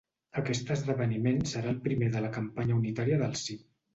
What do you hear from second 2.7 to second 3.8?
unitària del sí.